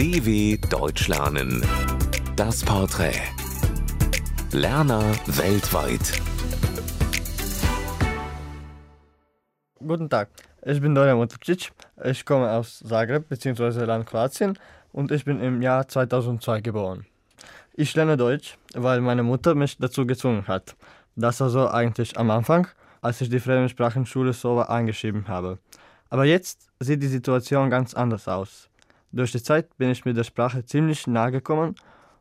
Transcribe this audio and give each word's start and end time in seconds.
DW 0.00 0.56
Deutsch 0.70 1.08
lernen. 1.08 1.62
Das 2.34 2.64
Porträt. 2.64 3.20
Lerner 4.50 5.02
weltweit. 5.26 6.22
Guten 9.78 10.08
Tag, 10.08 10.30
ich 10.62 10.80
bin 10.80 10.94
Dorian 10.94 11.18
Motocic. 11.18 11.70
Ich 12.02 12.24
komme 12.24 12.50
aus 12.50 12.78
Zagreb 12.78 13.28
bzw. 13.28 13.84
Land 13.84 14.06
Kroatien 14.06 14.58
und 14.92 15.12
ich 15.12 15.26
bin 15.26 15.38
im 15.38 15.60
Jahr 15.60 15.86
2002 15.86 16.62
geboren. 16.62 17.04
Ich 17.74 17.94
lerne 17.94 18.16
Deutsch, 18.16 18.56
weil 18.72 19.02
meine 19.02 19.22
Mutter 19.22 19.54
mich 19.54 19.76
dazu 19.76 20.06
gezwungen 20.06 20.48
hat. 20.48 20.76
Das 21.14 21.40
war 21.40 21.50
so 21.50 21.68
eigentlich 21.68 22.16
am 22.16 22.30
Anfang, 22.30 22.68
als 23.02 23.20
ich 23.20 23.28
die 23.28 23.38
Fremdsprachenschule 23.38 24.32
so 24.32 24.60
eingeschrieben 24.60 25.28
habe. 25.28 25.58
Aber 26.08 26.24
jetzt 26.24 26.70
sieht 26.80 27.02
die 27.02 27.08
Situation 27.08 27.68
ganz 27.68 27.92
anders 27.92 28.28
aus. 28.28 28.69
Durch 29.12 29.32
die 29.32 29.42
Zeit 29.42 29.76
bin 29.76 29.90
ich 29.90 30.04
mit 30.04 30.16
der 30.16 30.24
Sprache 30.24 30.64
ziemlich 30.64 31.06
nahe 31.06 31.32
gekommen 31.32 31.74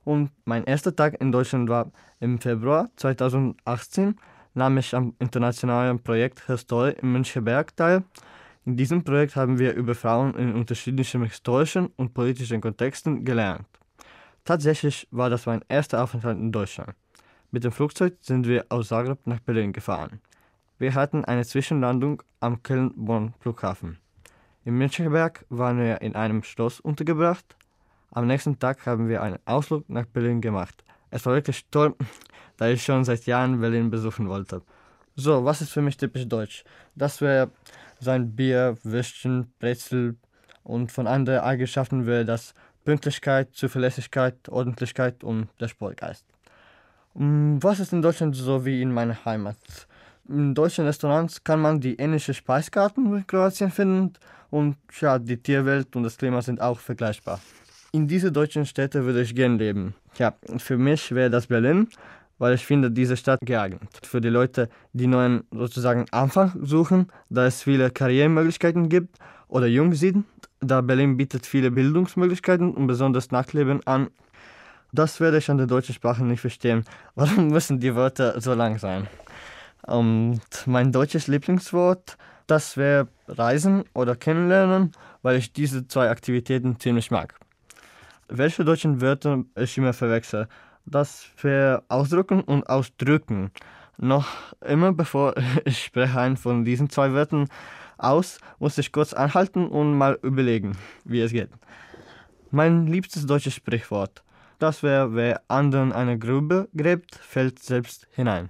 und 0.04 0.32
mein 0.46 0.64
erster 0.64 0.96
Tag 0.96 1.22
in 1.22 1.32
Deutschland 1.32 1.70
war 1.70 1.92
im 2.20 2.40
Februar 2.40 2.90
2018 2.96 4.16
nahm 4.56 4.78
ich 4.78 4.96
am 4.96 5.14
internationalen 5.20 6.00
Projekt 6.00 6.46
Historie 6.48 6.96
in 7.02 7.12
Müncheberg 7.12 7.76
teil. 7.76 8.04
In 8.66 8.76
diesem 8.76 9.04
Projekt 9.04 9.36
haben 9.36 9.60
wir 9.60 9.74
über 9.74 9.96
Frauen 9.96 10.36
in 10.36 10.54
unterschiedlichen 10.54 11.24
historischen 11.24 11.88
und 11.96 12.14
politischen 12.14 12.62
Kontexten 12.62 13.24
gelernt. 13.24 13.66
Tatsächlich 14.44 15.08
war 15.12 15.30
das 15.30 15.46
mein 15.46 15.64
erster 15.70 16.04
Aufenthalt 16.04 16.38
in 16.38 16.52
Deutschland. 16.52 16.94
Mit 17.52 17.64
dem 17.64 17.72
Flugzeug 17.72 18.18
sind 18.22 18.48
wir 18.48 18.66
aus 18.70 18.90
Zagreb 18.90 19.26
nach 19.26 19.40
Berlin 19.40 19.74
gefahren. 19.74 20.22
Wir 20.78 20.94
hatten 20.94 21.26
eine 21.26 21.46
Zwischenlandung 21.46 22.24
am 22.40 22.62
Köln-Bonn-Flughafen. 22.64 23.98
In 24.70 24.78
Müncheberg 24.78 25.48
waren 25.50 25.80
wir 25.80 26.00
in 26.02 26.14
einem 26.14 26.44
Schloss 26.44 26.80
untergebracht. 26.80 27.56
Am 28.12 28.28
nächsten 28.28 28.60
Tag 28.60 28.86
haben 28.86 29.10
wir 29.10 29.24
einen 29.24 29.40
Ausflug 29.46 29.90
nach 29.90 30.06
Berlin 30.06 30.42
gemacht. 30.42 30.84
Es 31.10 31.26
war 31.26 31.34
wirklich 31.34 31.66
toll, 31.72 31.96
da 32.58 32.70
ich 32.70 32.84
schon 32.84 33.04
seit 33.04 33.26
Jahren 33.26 33.62
Berlin 33.62 33.90
besuchen 33.90 34.30
wollte. 34.30 34.62
So, 35.16 35.44
was 35.44 35.62
ist 35.62 35.72
für 35.72 35.82
mich 35.82 35.98
typisch 35.98 36.28
deutsch? 36.28 36.64
Das 36.94 37.20
wäre 37.20 37.50
sein 38.00 38.36
Bier, 38.36 38.78
Würstchen, 38.84 39.52
Brezel 39.58 40.18
und 40.62 40.92
von 40.92 41.08
anderen 41.08 41.40
Eigenschaften 41.40 42.06
wäre 42.06 42.24
das 42.24 42.54
Pünktlichkeit, 42.86 43.56
Zuverlässigkeit, 43.56 44.50
Ordentlichkeit 44.50 45.24
und 45.24 45.48
der 45.60 45.70
Sportgeist. 45.70 46.28
Was 47.16 47.80
ist 47.80 47.92
in 47.92 48.04
Deutschland 48.04 48.36
so 48.36 48.66
wie 48.66 48.84
in 48.84 48.94
meiner 48.94 49.26
Heimat? 49.26 49.58
in 50.30 50.54
deutschen 50.54 50.86
Restaurants 50.86 51.44
kann 51.44 51.60
man 51.60 51.82
die 51.82 51.96
ähnliche 51.96 52.34
Speiskarten 52.34 53.16
wie 53.16 53.24
Kroatien 53.24 53.72
finden 53.72 54.14
und 54.50 54.78
ja, 55.00 55.20
die 55.20 55.38
Tierwelt 55.38 55.96
und 55.96 56.04
das 56.04 56.18
Klima 56.18 56.42
sind 56.42 56.62
auch 56.62 56.80
vergleichbar. 56.80 57.40
In 57.92 58.08
diese 58.08 58.32
deutschen 58.32 58.66
Städte 58.66 59.04
würde 59.06 59.22
ich 59.22 59.34
gern 59.34 59.58
leben. 59.58 59.96
Ja, 60.18 60.34
für 60.58 60.78
mich 60.78 61.14
wäre 61.14 61.30
das 61.30 61.48
Berlin, 61.48 61.88
weil 62.38 62.54
ich 62.54 62.66
finde 62.66 62.92
diese 62.92 63.18
Stadt 63.18 63.40
geeignet. 63.42 63.90
Für 64.04 64.22
die 64.22 64.30
Leute, 64.30 64.70
die 64.94 65.08
neuen 65.08 65.44
sozusagen 65.52 66.06
Anfang 66.12 66.54
suchen, 66.62 67.08
da 67.30 67.46
es 67.46 67.64
viele 67.64 67.90
Karrieremöglichkeiten 67.90 68.90
gibt 68.90 69.18
oder 69.48 69.68
jung 69.68 69.94
sind, 69.94 70.26
da 70.60 70.82
Berlin 70.82 71.18
bietet 71.18 71.46
viele 71.46 71.72
Bildungsmöglichkeiten 71.72 72.74
und 72.74 72.88
besonders 72.88 73.32
Nachtleben 73.32 73.86
an. 73.86 74.10
Das 74.92 75.20
werde 75.20 75.38
ich 75.38 75.50
an 75.50 75.58
der 75.58 75.68
deutschen 75.68 75.96
Sprache 75.96 76.24
nicht 76.24 76.42
verstehen. 76.42 76.84
Warum 77.16 77.48
müssen 77.48 77.80
die 77.80 77.96
Wörter 77.96 78.40
so 78.42 78.54
lang 78.54 78.80
sein? 78.80 79.08
Und 79.84 80.42
mein 80.66 80.92
deutsches 80.92 81.28
Lieblingswort, 81.28 82.18
das 82.50 82.78
wäre 82.78 83.08
Reisen 83.28 83.84
oder 83.94 84.16
Kennenlernen, 84.16 84.92
weil 85.22 85.38
ich 85.38 85.54
diese 85.54 85.88
zwei 85.88 86.10
Aktivitäten 86.10 86.80
ziemlich 86.80 87.12
mag. 87.12 87.36
Welche 88.28 88.66
deutschen 88.66 89.02
Wörter 89.02 89.44
ich 89.56 89.78
immer 89.78 89.94
verwechsel? 89.94 90.48
Das 90.86 91.28
wäre 91.42 91.84
Ausdrücken 91.90 92.42
und 92.42 92.68
Ausdrücken. 92.68 93.52
Noch 93.98 94.28
immer 94.62 94.94
bevor 94.94 95.36
ich 95.66 95.84
spreche 95.84 96.20
einen 96.20 96.38
von 96.38 96.66
diesen 96.66 96.90
zwei 96.90 97.14
Wörtern 97.14 97.50
aus, 97.98 98.40
muss 98.58 98.78
ich 98.78 98.92
kurz 98.92 99.14
anhalten 99.14 99.68
und 99.68 99.96
mal 99.96 100.18
überlegen, 100.24 100.78
wie 101.04 101.22
es 101.22 101.32
geht. 101.32 101.50
Mein 102.50 102.88
liebstes 102.88 103.28
deutsches 103.28 103.54
Sprichwort, 103.54 104.24
das 104.58 104.82
wäre, 104.82 105.14
wer 105.14 105.42
anderen 105.50 105.92
eine 105.92 106.18
Grube 106.18 106.68
gräbt, 106.76 107.16
fällt 107.16 107.60
selbst 107.60 108.08
hinein. 108.12 108.50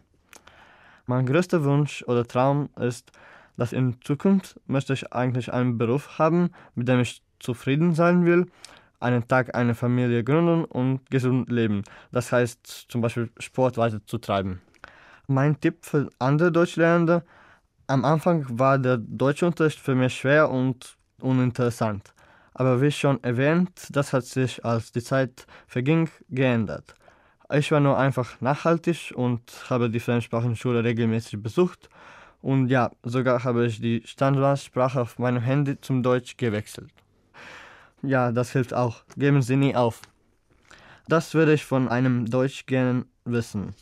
Mein 1.05 1.25
größter 1.25 1.63
Wunsch 1.63 2.03
oder 2.07 2.25
Traum 2.25 2.69
ist, 2.79 3.11
dass 3.59 3.73
in 3.73 4.01
Zukunft 4.01 4.59
möchte 4.67 4.93
ich 4.93 5.11
eigentlich 5.11 5.51
einen 5.51 5.77
Beruf 5.77 6.17
haben, 6.17 6.51
mit 6.75 6.87
dem 6.87 7.01
ich 7.01 7.21
zufrieden 7.39 7.93
sein 7.93 8.25
will, 8.25 8.45
einen 8.99 9.27
Tag 9.27 9.55
eine 9.55 9.75
Familie 9.75 10.23
gründen 10.23 10.65
und 10.65 11.09
gesund 11.09 11.49
leben. 11.49 11.83
Das 12.11 12.31
heißt 12.31 12.85
zum 12.89 13.01
Beispiel 13.01 13.29
Sport 13.37 13.77
weiter 13.77 13.99
zu 14.05 14.17
treiben. 14.17 14.61
Mein 15.27 15.59
Tipp 15.59 15.85
für 15.85 16.09
andere 16.19 16.51
Deutschlernende, 16.51 17.23
am 17.87 18.05
Anfang 18.05 18.45
war 18.49 18.77
der 18.77 18.97
Deutschunterricht 18.97 19.79
für 19.79 19.95
mich 19.95 20.13
schwer 20.15 20.49
und 20.49 20.95
uninteressant. 21.21 22.13
Aber 22.53 22.81
wie 22.81 22.91
schon 22.91 23.23
erwähnt, 23.23 23.87
das 23.89 24.13
hat 24.13 24.25
sich, 24.25 24.63
als 24.63 24.91
die 24.91 25.03
Zeit 25.03 25.47
verging, 25.67 26.09
geändert. 26.29 26.93
Ich 27.51 27.71
war 27.71 27.79
nur 27.79 27.97
einfach 27.97 28.39
nachhaltig 28.41 29.11
und 29.15 29.41
habe 29.69 29.89
die 29.89 29.99
Fremdsprachenschule 29.99 30.83
regelmäßig 30.83 31.41
besucht. 31.41 31.89
Und 32.41 32.69
ja, 32.69 32.91
sogar 33.03 33.43
habe 33.43 33.65
ich 33.65 33.81
die 33.81 34.01
Standardsprache 34.05 35.01
auf 35.01 35.19
meinem 35.19 35.41
Handy 35.41 35.79
zum 35.81 36.03
Deutsch 36.03 36.37
gewechselt. 36.37 36.89
Ja, 38.01 38.31
das 38.31 38.51
hilft 38.51 38.73
auch. 38.73 39.03
Geben 39.17 39.41
Sie 39.41 39.57
nie 39.57 39.75
auf. 39.75 40.01
Das 41.07 41.33
würde 41.33 41.53
ich 41.53 41.65
von 41.65 41.87
einem 41.87 42.25
Deutsch 42.27 42.65
gerne 42.65 43.05
wissen. 43.25 43.75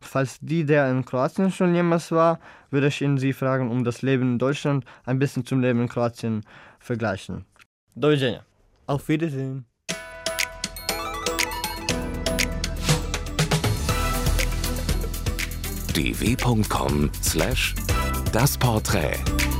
Falls 0.00 0.38
die, 0.40 0.64
der 0.64 0.90
in 0.90 1.04
Kroatien 1.04 1.50
schon 1.50 1.74
jemals 1.74 2.12
war, 2.12 2.38
würde 2.70 2.88
ich 2.88 3.00
ihn 3.00 3.18
Sie 3.18 3.32
fragen, 3.32 3.70
um 3.70 3.84
das 3.84 4.02
Leben 4.02 4.32
in 4.34 4.38
Deutschland 4.38 4.84
ein 5.06 5.18
bisschen 5.18 5.46
zum 5.46 5.60
Leben 5.60 5.80
in 5.80 5.88
Kroatien 5.88 6.44
vergleichen. 6.78 7.46
Do 7.94 8.10
widzenia. 8.10 8.44
Auf 8.86 9.08
Wiedersehen. 9.08 9.64
dw.com/das 18.34 18.58
Porträt 18.58 19.53